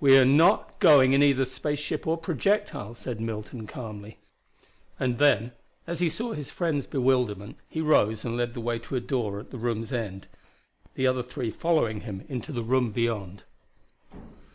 "We 0.00 0.18
are 0.18 0.26
not 0.26 0.78
going 0.80 1.14
in 1.14 1.22
either 1.22 1.46
space 1.46 1.78
ship 1.78 2.06
or 2.06 2.18
projectile," 2.18 2.94
said 2.94 3.22
Milton 3.22 3.66
calmly. 3.66 4.18
And 5.00 5.16
then 5.16 5.52
as 5.86 6.00
he 6.00 6.10
saw 6.10 6.34
his 6.34 6.50
friend's 6.50 6.86
bewilderment 6.86 7.56
he 7.70 7.80
rose 7.80 8.22
and 8.22 8.36
led 8.36 8.52
the 8.52 8.60
way 8.60 8.78
to 8.80 8.96
a 8.96 9.00
door 9.00 9.40
at 9.40 9.48
the 9.50 9.56
room's 9.56 9.90
end, 9.90 10.26
the 10.94 11.06
other 11.06 11.22
three 11.22 11.50
following 11.50 12.02
him 12.02 12.26
into 12.28 12.52
the 12.52 12.62
room 12.62 12.90
beyond. 12.90 13.44